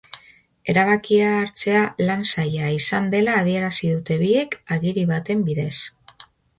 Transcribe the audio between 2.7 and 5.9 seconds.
izan dela adierazi dute biek agiri baten bidez.